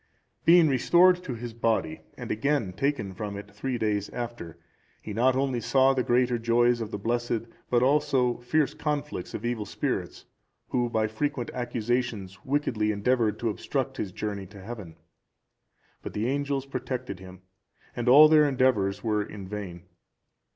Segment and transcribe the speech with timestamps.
[0.45, 4.57] (385) Being restored to his body, and again taken from it three days after,
[4.99, 9.45] he not only saw the greater joys of the blessed, but also fierce conflicts of
[9.45, 10.25] evil spirits,
[10.69, 14.95] who by frequent accusations wickedly endeavoured to obstruct his journey to heaven;
[16.01, 17.43] but the angels protected him,
[17.95, 19.83] and all their endeavours were in vain.